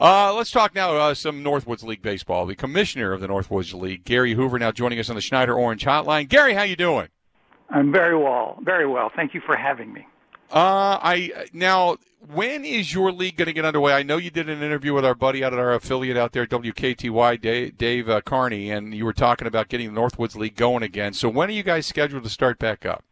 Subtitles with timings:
[0.00, 2.46] Uh, let's talk now uh, some Northwoods League baseball.
[2.46, 5.84] The commissioner of the Northwoods League, Gary Hoover, now joining us on the Schneider Orange
[5.84, 6.26] Hotline.
[6.26, 7.08] Gary, how you doing?
[7.68, 9.12] I'm very well, very well.
[9.14, 10.06] Thank you for having me.
[10.50, 11.98] Uh, I now
[12.34, 13.92] when is your league going to get underway?
[13.92, 16.46] I know you did an interview with our buddy out at our affiliate out there,
[16.46, 20.82] WKTY, Dave, Dave uh, Carney, and you were talking about getting the Northwoods League going
[20.82, 21.12] again.
[21.12, 23.04] So when are you guys scheduled to start back up?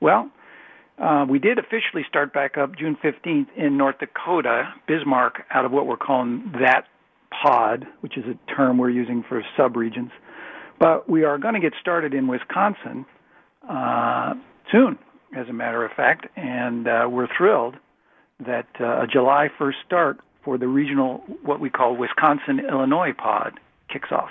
[0.00, 0.30] Well,
[0.98, 5.72] uh, we did officially start back up June 15th in North Dakota, Bismarck, out of
[5.72, 6.86] what we're calling that
[7.30, 10.10] pod, which is a term we're using for subregions.
[10.78, 13.04] But we are going to get started in Wisconsin
[13.68, 14.34] uh,
[14.72, 14.98] soon,
[15.36, 17.76] as a matter of fact, and uh, we're thrilled
[18.44, 23.58] that uh, a July 1st start for the regional, what we call Wisconsin Illinois pod,
[23.92, 24.30] kicks off.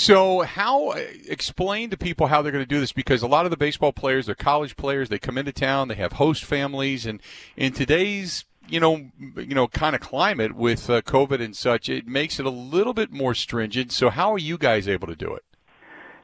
[0.00, 2.92] So, how explain to people how they're going to do this?
[2.92, 5.08] Because a lot of the baseball players, they're college players.
[5.08, 7.20] They come into town, they have host families, and
[7.56, 12.06] in today's you know, you know, kind of climate with uh, COVID and such, it
[12.06, 13.90] makes it a little bit more stringent.
[13.90, 15.44] So, how are you guys able to do it?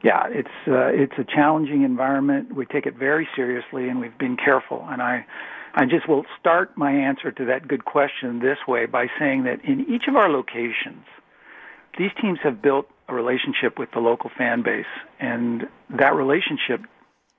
[0.05, 2.55] Yeah, it's uh, it's a challenging environment.
[2.55, 4.86] We take it very seriously, and we've been careful.
[4.88, 5.27] And I,
[5.75, 9.64] I just will start my answer to that good question this way by saying that
[9.64, 11.06] in each of our locations,
[11.98, 14.87] these teams have built a relationship with the local fan base,
[15.20, 16.81] and that relationship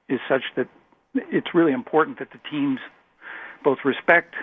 [0.10, 0.68] is such that
[1.16, 2.80] it's really important that the teams
[3.64, 4.36] both respect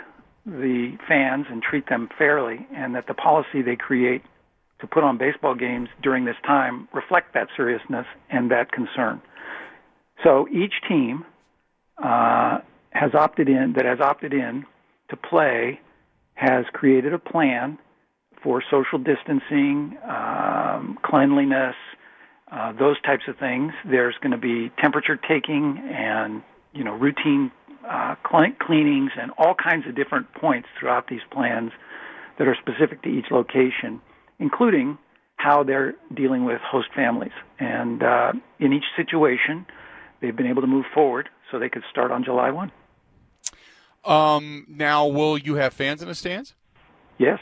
[0.44, 4.22] the fans and treat them fairly, and that the policy they create
[4.80, 9.22] to put on baseball games during this time reflect that seriousness and that concern.
[10.24, 11.24] So each team
[12.02, 12.58] uh,
[12.90, 14.64] has opted in that has opted in
[15.10, 15.80] to play
[16.34, 17.78] has created a plan
[18.42, 21.76] for social distancing, um, cleanliness,
[22.50, 23.72] uh, those types of things.
[23.84, 26.42] There's going to be temperature taking and
[26.72, 27.50] you know routine
[27.88, 31.72] uh, cleanings and all kinds of different points throughout these plans
[32.38, 34.00] that are specific to each location
[34.42, 34.98] including
[35.36, 37.32] how they're dealing with host families.
[37.58, 39.66] And uh, in each situation,
[40.20, 42.72] they've been able to move forward so they could start on July 1.
[44.04, 46.54] Um, now, will you have fans in the stands?
[47.18, 47.38] Yes.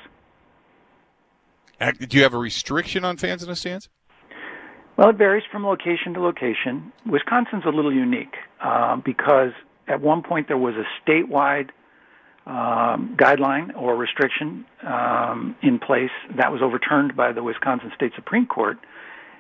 [1.81, 3.89] Do you have a restriction on fans in the stands?
[4.97, 6.93] Well, it varies from location to location.
[7.07, 9.53] Wisconsin's a little unique uh, because
[9.89, 11.71] at one point there was a statewide
[12.47, 18.47] um, guideline or restriction um, in place that was overturned by the Wisconsin State Supreme
[18.47, 18.77] Court,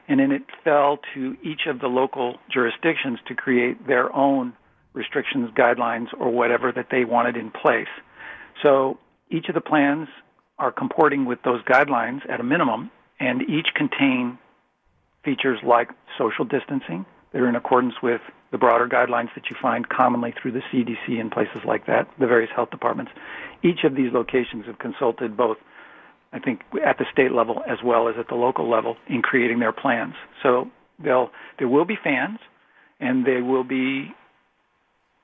[0.08, 4.54] and then it fell to each of the local jurisdictions to create their own
[4.94, 7.88] restrictions, guidelines, or whatever that they wanted in place.
[8.62, 8.98] So
[9.30, 10.08] each of the plans
[10.60, 14.38] are comporting with those guidelines at a minimum, and each contain
[15.24, 19.88] features like social distancing that are in accordance with the broader guidelines that you find
[19.88, 23.12] commonly through the CDC and places like that, the various health departments.
[23.62, 25.56] Each of these locations have consulted both,
[26.32, 29.60] I think, at the state level as well as at the local level in creating
[29.60, 30.14] their plans.
[30.42, 32.38] So they'll there will be fans,
[32.98, 34.12] and they will be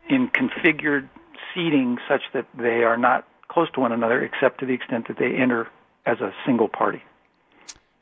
[0.08, 1.08] in configured
[1.54, 5.19] seating such that they are not close to one another, except to the extent that
[5.19, 5.69] they enter
[6.05, 7.03] as a single party.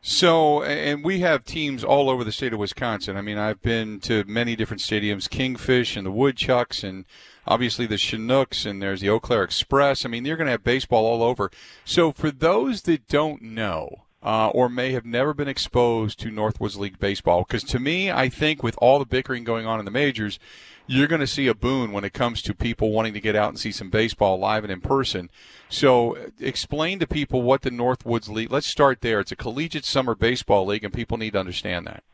[0.06, 3.16] So, and we have teams all over the state of Wisconsin.
[3.16, 7.06] I mean, I've been to many different stadiums, Kingfish and the Woodchucks, and
[7.46, 10.04] obviously the Chinooks, and there's the Eau Claire Express.
[10.04, 11.50] I mean, you're going to have baseball all over.
[11.86, 16.76] So, for those that don't know, uh, or may have never been exposed to Northwoods
[16.76, 19.90] League baseball, because to me, I think with all the bickering going on in the
[19.90, 20.38] majors,
[20.86, 23.48] you're going to see a boon when it comes to people wanting to get out
[23.48, 25.30] and see some baseball live and in person.
[25.68, 28.52] So, explain to people what the Northwoods League.
[28.52, 29.20] Let's start there.
[29.20, 32.04] It's a collegiate summer baseball league, and people need to understand that.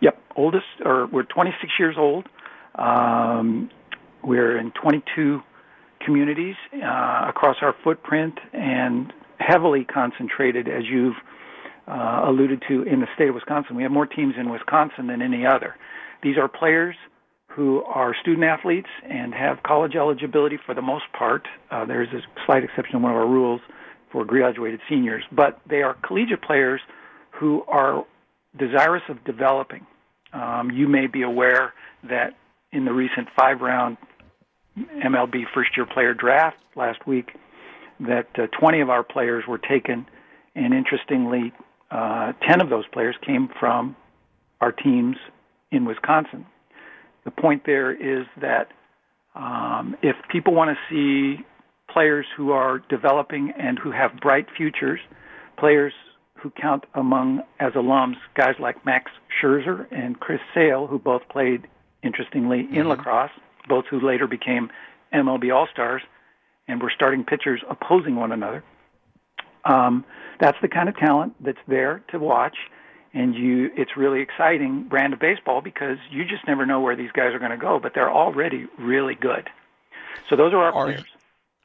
[0.00, 2.28] Yep, oldest, or we're 26 years old.
[2.76, 3.70] Um,
[4.22, 5.40] we're in 22
[6.04, 11.16] communities uh, across our footprint, and heavily concentrated, as you've
[11.88, 13.74] uh, alluded to, in the state of Wisconsin.
[13.76, 15.74] We have more teams in Wisconsin than any other.
[16.22, 16.94] These are players
[17.50, 21.46] who are student athletes and have college eligibility for the most part.
[21.70, 23.60] Uh, there's a slight exception in one of our rules
[24.12, 26.80] for graduated seniors, but they are collegiate players
[27.32, 28.04] who are
[28.56, 29.86] desirous of developing.
[30.32, 31.74] Um, you may be aware
[32.08, 32.36] that
[32.72, 33.96] in the recent five round
[34.78, 37.32] MLB first year player draft last week,
[37.98, 40.06] that uh, 20 of our players were taken,
[40.54, 41.52] and interestingly,
[41.90, 43.96] uh, 10 of those players came from
[44.60, 45.16] our teams
[45.72, 46.46] in Wisconsin.
[47.40, 48.68] Point there is that
[49.34, 51.44] um, if people want to see
[51.92, 55.00] players who are developing and who have bright futures,
[55.58, 55.92] players
[56.34, 59.10] who count among as alums guys like Max
[59.40, 61.66] Scherzer and Chris Sale, who both played
[62.02, 62.88] interestingly in mm-hmm.
[62.88, 63.30] La Crosse,
[63.68, 64.70] both who later became
[65.12, 66.02] MLB All Stars
[66.66, 68.64] and were starting pitchers opposing one another.
[69.64, 70.04] Um,
[70.40, 72.56] that's the kind of talent that's there to watch,
[73.12, 77.12] and you it's really exciting brand of baseball because you just never know where these
[77.12, 79.48] guys are going to go, but they're already really good.
[80.28, 81.04] So those are our are, players.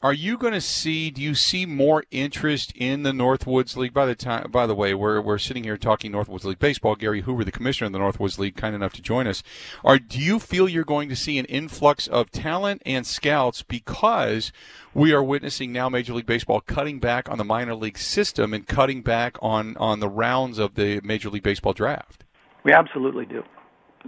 [0.05, 1.09] Are you going to see?
[1.09, 3.91] Do you see more interest in the Northwoods League?
[3.91, 6.95] By the time, by the way, we're we're sitting here talking Northwoods League baseball.
[6.95, 9.41] Gary Hoover, the commissioner of the Northwoods League, kind enough to join us.
[9.83, 14.51] Are do you feel you're going to see an influx of talent and scouts because
[14.93, 18.67] we are witnessing now Major League Baseball cutting back on the minor league system and
[18.67, 22.25] cutting back on on the rounds of the Major League Baseball draft?
[22.63, 23.41] We absolutely do.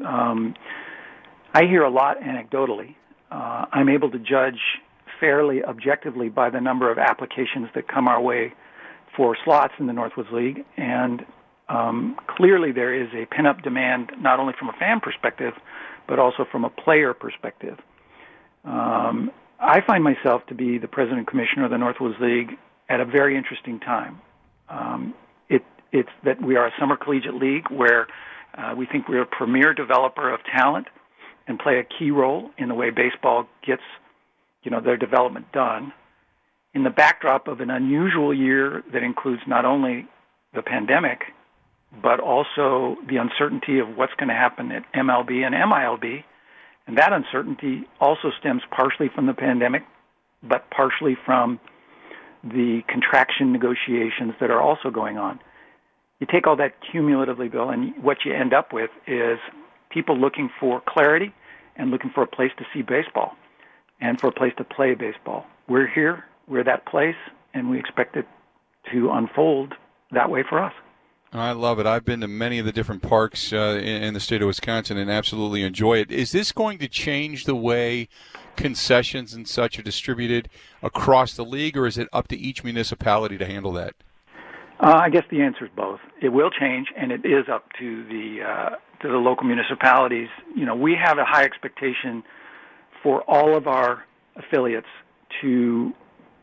[0.06, 0.54] Um,
[1.56, 2.94] I hear a lot anecdotally.
[3.32, 4.60] Uh, I'm able to judge
[5.20, 8.54] fairly objectively by the number of applications that come our way
[9.16, 11.26] for slots in the Northwoods League, and
[11.70, 15.54] um, clearly there is a pin-up demand not only from a fan perspective,
[16.08, 17.78] but also from a player perspective.
[18.64, 22.58] Um, I find myself to be the president and commissioner of the Northwoods League
[22.90, 24.22] at a very interesting time.
[24.70, 25.14] Um,
[25.50, 28.08] it, it's that we are a summer collegiate league where
[28.58, 30.88] uh, we think we're a premier developer of talent
[31.48, 33.82] and play a key role in the way baseball gets
[34.68, 35.94] you know, their development done
[36.74, 40.06] in the backdrop of an unusual year that includes not only
[40.54, 41.22] the pandemic,
[42.04, 46.22] but also the uncertainty of what's going to happen at MLB and MILB.
[46.86, 49.84] And that uncertainty also stems partially from the pandemic,
[50.44, 51.62] but partially from
[52.44, 55.40] the contraction negotiations that are also going on.
[56.20, 59.40] You take all that cumulatively, Bill, and what you end up with is
[59.90, 61.34] people looking for clarity
[61.78, 63.38] and looking for a place to see baseball
[64.02, 65.46] and for a place to play baseball.
[65.68, 67.16] We're here, we're that place,
[67.54, 68.26] and we expect it
[68.92, 69.74] to unfold
[70.12, 70.74] that way for us.
[71.34, 71.86] I love it.
[71.86, 74.98] I've been to many of the different parks uh, in, in, the state of Wisconsin
[74.98, 76.10] and absolutely enjoy it.
[76.10, 78.08] Is this going to change the way
[78.56, 80.48] concessions and such are distributed
[80.82, 83.94] across the league, or is it up to each municipality to handle that?
[84.80, 86.00] Uh, I guess the answer is both.
[86.22, 88.70] It will change, and it is up to the uh,
[89.02, 90.30] to the local municipalities.
[90.56, 92.24] You know, we have a high expectation
[93.08, 94.04] for all of our
[94.36, 94.88] affiliates
[95.42, 95.94] to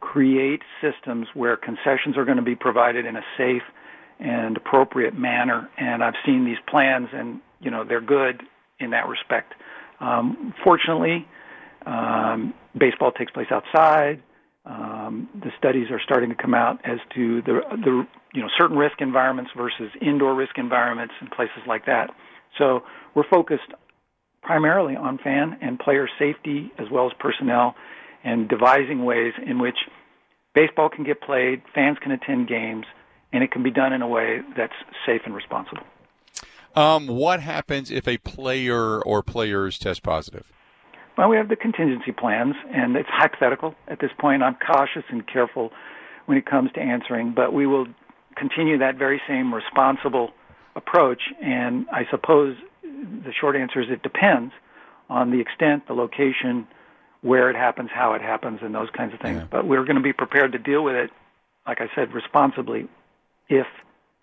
[0.01, 3.61] create systems where concessions are going to be provided in a safe
[4.19, 5.69] and appropriate manner.
[5.77, 8.43] And I've seen these plans, and you know they're good
[8.81, 9.53] in that respect.
[10.01, 11.29] Um, fortunately,
[11.85, 14.23] um, baseball takes place outside.
[14.65, 18.79] Um, the studies are starting to come out as to the the you know certain
[18.79, 22.09] risk environments versus indoor risk environments and places like that.
[22.57, 22.85] So
[23.15, 23.69] we're focused
[24.45, 27.75] primarily on fan and player safety as well as personnel
[28.23, 29.77] and devising ways in which
[30.55, 32.87] baseball can get played, fans can attend games,
[33.33, 34.73] and it can be done in a way that's
[35.05, 35.83] safe and responsible.
[36.77, 40.45] Um, what happens if a player or players test positive?
[41.17, 44.43] Well, we have the contingency plans, and it's hypothetical at this point.
[44.43, 45.71] I'm cautious and careful
[46.27, 47.87] when it comes to answering, but we will
[48.37, 50.31] continue that very same responsible
[50.75, 51.23] approach.
[51.41, 52.57] And I suppose
[53.05, 54.53] the short answer is it depends
[55.09, 56.67] on the extent, the location,
[57.21, 59.39] where it happens, how it happens, and those kinds of things.
[59.41, 59.47] Yeah.
[59.51, 61.11] But we're going to be prepared to deal with it,
[61.67, 62.89] like I said, responsibly
[63.49, 63.67] if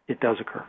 [0.07, 0.65] it does occur.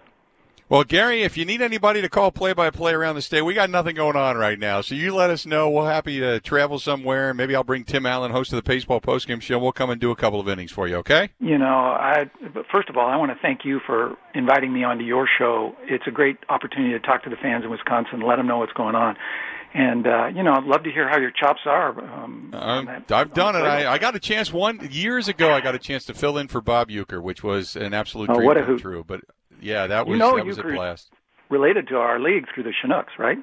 [0.69, 3.53] Well, Gary, if you need anybody to call play by play around the state, we
[3.53, 4.81] got nothing going on right now.
[4.81, 5.69] So you let us know.
[5.69, 7.35] We're happy to travel somewhere.
[7.35, 9.59] Maybe I'll bring Tim Allen, host of the Baseball Postgame Show.
[9.59, 11.29] We'll come and do a couple of innings for you, okay?
[11.41, 12.31] You know, I
[12.71, 15.75] first of all, I want to thank you for inviting me onto your show.
[15.83, 18.73] It's a great opportunity to talk to the fans in Wisconsin, let them know what's
[18.73, 19.17] going on.
[19.75, 21.99] And uh, you know, I'd love to hear how your chops are.
[21.99, 23.61] Um, that, I've done it.
[23.61, 25.51] I, I, got a chance one years ago.
[25.51, 28.35] I got a chance to fill in for Bob Uecker, which was an absolute oh,
[28.35, 29.05] dream come true.
[29.07, 29.21] But
[29.63, 31.11] yeah, that was you know, that was a blast.
[31.49, 33.39] Related to our league through the Chinooks, right?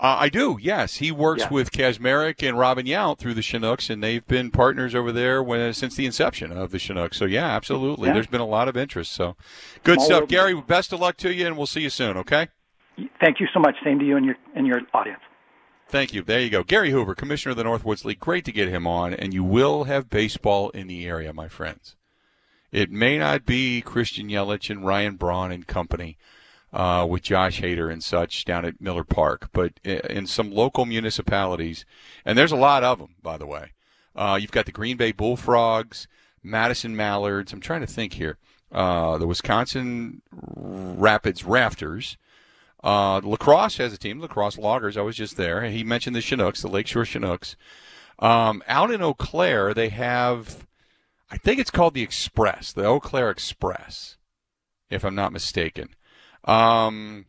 [0.00, 0.96] Uh, I do, yes.
[0.96, 1.50] He works yeah.
[1.50, 5.42] with Kaz Marek and Robin Yount through the Chinooks, and they've been partners over there
[5.42, 7.18] when, since the inception of the Chinooks.
[7.18, 8.08] So, yeah, absolutely.
[8.08, 8.14] Yeah.
[8.14, 9.12] There's been a lot of interest.
[9.12, 9.36] So,
[9.84, 10.26] good stuff.
[10.26, 12.48] Gary, best of luck to you, and we'll see you soon, okay?
[13.20, 13.76] Thank you so much.
[13.84, 15.20] Same to you and your, and your audience.
[15.86, 16.22] Thank you.
[16.22, 16.62] There you go.
[16.62, 18.20] Gary Hoover, Commissioner of the Northwoods League.
[18.20, 21.96] Great to get him on, and you will have baseball in the area, my friends.
[22.72, 26.16] It may not be Christian Yelich and Ryan Braun and company
[26.72, 31.84] uh, with Josh Hader and such down at Miller Park, but in some local municipalities,
[32.24, 33.72] and there's a lot of them, by the way.
[34.14, 36.06] Uh, you've got the Green Bay Bullfrogs,
[36.42, 37.52] Madison Mallards.
[37.52, 38.38] I'm trying to think here.
[38.72, 42.16] Uh, the Wisconsin Rapids Rafters.
[42.82, 44.96] Uh, La Crosse has a team, La Crosse Loggers.
[44.96, 45.64] I was just there.
[45.64, 47.56] He mentioned the Chinooks, the Lakeshore Chinooks.
[48.18, 50.66] Um, out in Eau Claire, they have,
[51.30, 54.16] I think it's called the Express, the Eau Claire Express,
[54.90, 55.90] if I'm not mistaken.
[56.44, 57.26] Um,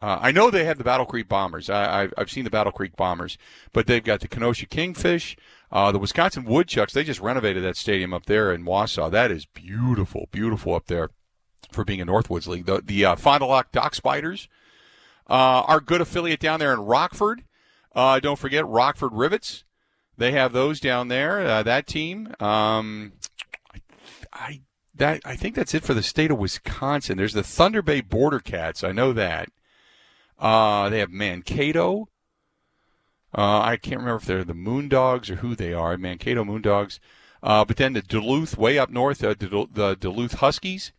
[0.00, 1.68] uh, I know they have the Battle Creek Bombers.
[1.68, 3.38] I, have seen the Battle Creek Bombers,
[3.72, 5.36] but they've got the Kenosha Kingfish,
[5.72, 6.92] uh, the Wisconsin Woodchucks.
[6.92, 9.10] They just renovated that stadium up there in Wausau.
[9.10, 11.10] That is beautiful, beautiful up there
[11.72, 12.66] for being a Northwoods League.
[12.66, 14.48] The, the uh, Fond du Lac Dock Spiders,
[15.28, 17.44] uh, our good affiliate down there in Rockford.
[17.94, 19.64] Uh, don't forget Rockford Rivets.
[20.18, 21.40] They have those down there.
[21.40, 22.34] Uh, that team.
[22.40, 23.12] Um,
[24.32, 24.62] I,
[24.94, 27.18] that I think that's it for the state of Wisconsin.
[27.18, 28.82] There's the Thunder Bay Border Cats.
[28.82, 29.50] I know that.
[30.38, 32.08] Uh, they have Mankato.
[33.36, 35.96] Uh, I can't remember if they're the Moondogs or who they are.
[35.98, 36.98] Mankato Moondogs.
[37.42, 40.92] Uh, but then the Duluth, way up north, uh, the Duluth Huskies.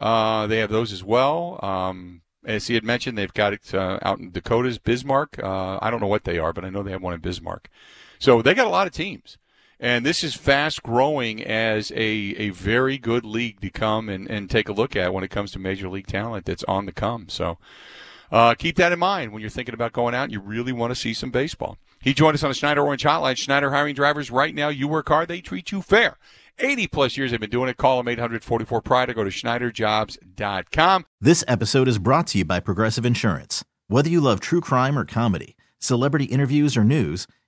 [0.00, 1.58] Uh, they have those as well.
[1.62, 5.38] Um, as he had mentioned, they've got it uh, out in Dakotas, Bismarck.
[5.42, 7.68] Uh, I don't know what they are, but I know they have one in Bismarck.
[8.18, 9.38] So they got a lot of teams.
[9.80, 14.50] And this is fast growing as a, a very good league to come and, and
[14.50, 17.28] take a look at when it comes to major league talent that's on the come.
[17.28, 17.58] So
[18.32, 20.90] uh, keep that in mind when you're thinking about going out and you really want
[20.90, 21.78] to see some baseball.
[22.00, 23.36] He joined us on the Schneider Orange Hotline.
[23.36, 24.68] Schneider hiring drivers right now.
[24.68, 26.16] You work hard, they treat you fair.
[26.58, 27.76] 80 plus years they've been doing it.
[27.76, 31.06] Call them 844 Pride or go to SchneiderJobs.com.
[31.20, 33.64] This episode is brought to you by Progressive Insurance.
[33.86, 37.26] Whether you love true crime or comedy, celebrity interviews or news,